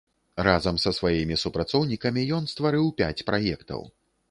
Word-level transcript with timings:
Разам 0.45 0.79
са 0.83 0.93
сваімі 0.99 1.37
супрацоўнікамі 1.43 2.25
ён 2.39 2.51
стварыў 2.55 2.91
пяць 3.03 3.25
праектаў. 3.31 3.81